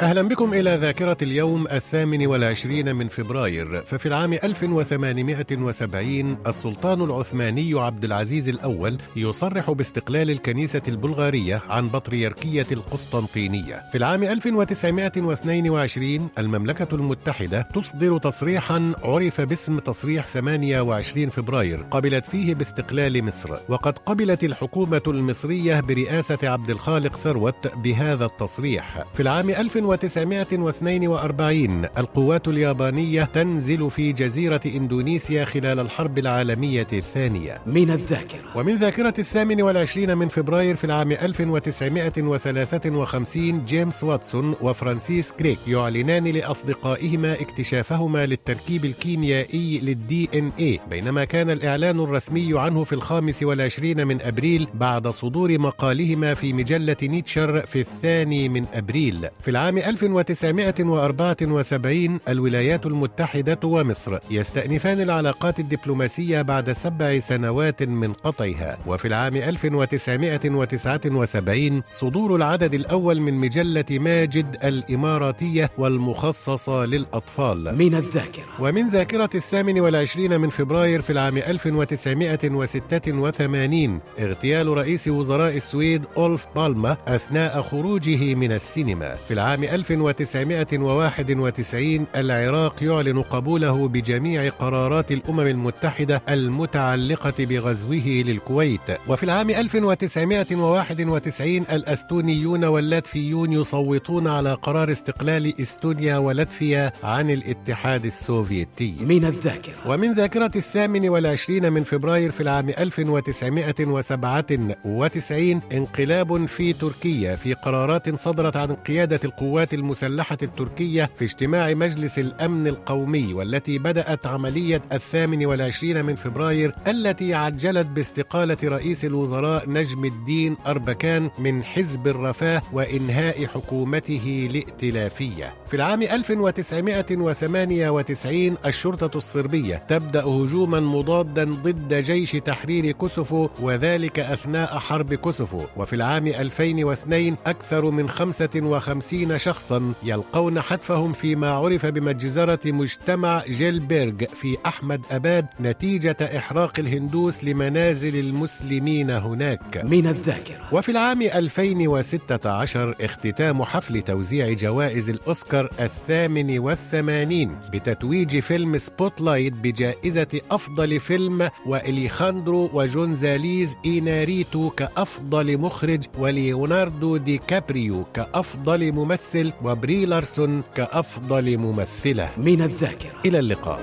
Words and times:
أهلا 0.00 0.22
بكم 0.22 0.52
إلى 0.54 0.74
ذاكرة 0.76 1.16
اليوم 1.22 1.66
الثامن 1.66 2.26
والعشرين 2.26 2.96
من 2.96 3.08
فبراير 3.08 3.82
ففي 3.86 4.06
العام 4.06 4.32
1870 4.32 6.36
السلطان 6.46 7.02
العثماني 7.02 7.80
عبد 7.80 8.04
العزيز 8.04 8.48
الأول 8.48 8.98
يصرح 9.16 9.70
باستقلال 9.70 10.30
الكنيسة 10.30 10.82
البلغارية 10.88 11.62
عن 11.70 11.88
بطريركية 11.88 12.66
القسطنطينية. 12.72 13.82
في 13.92 13.98
العام 13.98 14.22
1922 14.22 16.28
المملكة 16.38 16.94
المتحدة 16.94 17.62
تصدر 17.74 18.18
تصريحا 18.18 18.92
عرف 19.04 19.40
باسم 19.40 19.78
تصريح 19.78 20.26
28 20.26 21.30
فبراير 21.30 21.82
قبلت 21.90 22.26
فيه 22.26 22.54
باستقلال 22.54 23.24
مصر 23.24 23.50
وقد 23.68 23.98
قبلت 23.98 24.44
الحكومة 24.44 25.02
المصرية 25.06 25.80
برئاسة 25.80 26.38
عبد 26.42 26.70
الخالق 26.70 27.16
ثروت 27.16 27.76
بهذا 27.76 28.24
التصريح. 28.24 29.04
في 29.14 29.20
العام 29.22 29.50
1900 29.50 29.85
1942 29.94 31.84
القوات 31.98 32.48
اليابانية 32.48 33.24
تنزل 33.24 33.90
في 33.90 34.12
جزيرة 34.12 34.60
إندونيسيا 34.66 35.44
خلال 35.44 35.80
الحرب 35.80 36.18
العالمية 36.18 36.86
الثانية. 36.92 37.58
من 37.66 37.90
الذاكرة. 37.90 38.40
ومن 38.54 38.76
ذاكرة 38.76 39.14
الثامن 39.18 39.62
والعشرين 39.62 40.18
من 40.18 40.28
فبراير 40.28 40.76
في 40.76 40.84
العام 40.84 41.12
1953 41.12 43.64
جيمس 43.64 44.04
واتسون 44.04 44.54
وفرانسيس 44.60 45.32
كريك 45.32 45.58
يعلنان 45.68 46.24
لأصدقائهما 46.24 47.32
اكتشافهما 47.32 48.26
للتركيب 48.26 48.84
الكيميائي 48.84 49.80
لل 49.82 50.28
DNA 50.34 50.80
بينما 50.90 51.24
كان 51.24 51.50
الإعلان 51.50 52.00
الرسمي 52.00 52.58
عنه 52.58 52.84
في 52.84 52.92
الخامس 52.92 53.42
والعشرين 53.42 54.06
من 54.06 54.22
أبريل 54.22 54.66
بعد 54.74 55.08
صدور 55.08 55.58
مقالهما 55.58 56.34
في 56.34 56.52
مجلة 56.52 56.96
Nature 57.02 57.60
في 57.60 57.80
الثاني 57.80 58.48
من 58.48 58.64
أبريل. 58.74 59.28
في 59.42 59.50
العام 59.50 59.75
1974 59.78 62.20
الولايات 62.28 62.86
المتحدة 62.86 63.58
ومصر 63.64 64.18
يستأنفان 64.30 65.00
العلاقات 65.00 65.60
الدبلوماسية 65.60 66.42
بعد 66.42 66.72
سبع 66.72 67.18
سنوات 67.18 67.82
من 67.82 68.12
قطعها. 68.12 68.78
وفي 68.86 69.08
العام 69.08 69.36
1979 69.36 71.82
صدور 71.90 72.36
العدد 72.36 72.74
الأول 72.74 73.20
من 73.20 73.34
مجلة 73.34 73.84
ماجد 73.90 74.56
الإماراتية 74.64 75.70
والمخصصة 75.78 76.84
للأطفال. 76.84 77.78
من 77.78 77.94
الذاكرة. 77.94 78.44
ومن 78.60 78.90
ذاكرة 78.90 79.30
الثامن 79.34 79.80
والعشرين 79.80 80.40
من 80.40 80.48
فبراير 80.48 81.02
في 81.02 81.10
العام 81.10 81.36
1986 81.36 84.00
اغتيال 84.18 84.68
رئيس 84.68 85.08
وزراء 85.08 85.56
السويد 85.56 86.04
أولف 86.16 86.46
بالما 86.56 86.96
أثناء 87.08 87.62
خروجه 87.62 88.34
من 88.34 88.52
السينما. 88.52 89.14
في 89.14 89.34
العام 89.34 89.64
1991 89.74 92.06
العراق 92.16 92.82
يعلن 92.82 93.22
قبوله 93.22 93.88
بجميع 93.88 94.48
قرارات 94.48 95.12
الأمم 95.12 95.40
المتحدة 95.40 96.22
المتعلقة 96.28 97.34
بغزوه 97.38 98.22
للكويت. 98.26 98.80
وفي 99.08 99.22
العام 99.22 99.50
1991 99.50 101.64
الأستونيون 101.72 102.64
واللاتفيون 102.64 103.52
يصوتون 103.52 104.28
على 104.28 104.52
قرار 104.52 104.92
استقلال 104.92 105.60
إستونيا 105.60 106.18
ولاتفيا 106.18 106.92
عن 107.02 107.30
الاتحاد 107.30 108.06
السوفيتي. 108.06 108.94
من 109.00 109.24
الذاكرة. 109.24 109.74
ومن 109.86 110.12
ذاكرة 110.12 110.50
الثامن 110.56 111.08
والعشرين 111.08 111.72
من 111.72 111.84
فبراير 111.84 112.30
في 112.30 112.40
العام 112.40 112.68
1997 112.68 115.60
انقلاب 115.72 116.46
في 116.46 116.72
تركيا 116.72 117.36
في 117.36 117.54
قرارات 117.54 118.14
صدرت 118.14 118.56
عن 118.56 118.72
قيادة 118.72 119.20
القوات 119.24 119.55
المسلحة 119.72 120.38
التركية 120.42 121.10
في 121.16 121.24
اجتماع 121.24 121.74
مجلس 121.74 122.18
الأمن 122.18 122.66
القومي 122.66 123.34
والتي 123.34 123.78
بدأت 123.78 124.26
عملية 124.26 124.82
الثامن 124.92 125.46
والعشرين 125.46 126.04
من 126.04 126.14
فبراير 126.14 126.74
التي 126.86 127.34
عجلت 127.34 127.86
باستقالة 127.86 128.56
رئيس 128.64 129.04
الوزراء 129.04 129.70
نجم 129.70 130.04
الدين 130.04 130.56
أربكان 130.66 131.30
من 131.38 131.64
حزب 131.64 132.08
الرفاه 132.08 132.62
وإنهاء 132.72 133.46
حكومته 133.46 134.48
الائتلافية 134.50 135.54
في 135.68 135.76
العام 135.76 136.02
1998 136.02 138.56
الشرطة 138.66 139.16
الصربية 139.18 139.76
تبدأ 139.76 140.24
هجوما 140.24 140.80
مضادا 140.80 141.44
ضد 141.44 141.94
جيش 141.94 142.32
تحرير 142.32 142.92
كوسوفو 142.92 143.48
وذلك 143.60 144.18
أثناء 144.18 144.78
حرب 144.78 145.14
كوسوفو. 145.14 145.60
وفي 145.76 145.92
العام 145.92 146.26
2002 146.26 147.36
أكثر 147.46 147.90
من 147.90 148.08
55 148.08 149.38
شخصا 149.46 149.92
يلقون 150.02 150.60
حتفهم 150.60 151.12
فيما 151.12 151.50
عرف 151.50 151.86
بمجزرة 151.86 152.58
مجتمع 152.66 153.42
جيلبيرغ 153.48 154.14
في 154.34 154.56
أحمد 154.66 155.00
أباد 155.10 155.46
نتيجة 155.60 156.16
إحراق 156.38 156.78
الهندوس 156.78 157.44
لمنازل 157.44 158.16
المسلمين 158.18 159.10
هناك. 159.10 159.82
من 159.84 160.06
الذاكرة. 160.06 160.68
وفي 160.72 160.88
العام 160.88 161.22
2016 161.22 162.94
اختتام 163.00 163.62
حفل 163.62 164.02
توزيع 164.02 164.52
جوائز 164.52 165.10
الأوسكار 165.10 165.68
الثامن 165.80 166.58
والثمانين 166.58 167.56
بتتويج 167.72 168.38
فيلم 168.38 168.78
Spotlight 168.78 169.52
بجائزة 169.52 170.40
أفضل 170.50 171.00
فيلم 171.00 171.48
وإليخاندرو 171.66 172.70
وجونزاليز 172.72 173.76
إيناريتو 173.84 174.70
كأفضل 174.70 175.58
مخرج 175.58 176.04
وليوناردو 176.18 177.16
دي 177.16 177.38
كابريو 177.38 178.04
كأفضل 178.14 178.92
ممثل. 178.92 179.35
وبري 179.64 180.06
لارسون 180.06 180.62
كأفضل 180.74 181.58
ممثلة. 181.58 182.30
من 182.36 182.62
الذاكرة. 182.62 183.12
إلى 183.24 183.38
اللقاء. 183.38 183.80